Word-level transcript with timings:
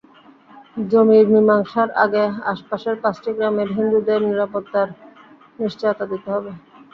জমির 0.85 1.25
মীমাংসার 1.33 1.89
আগে 2.03 2.23
আশপাশের 2.51 2.95
পাঁচটি 3.03 3.29
গ্রামের 3.37 3.69
হিন্দুদের 3.75 4.19
নিরাপত্তার 4.29 4.87
নিশ্চয়তা 5.59 6.05
দিতে 6.11 6.29
হবে। 6.35 6.51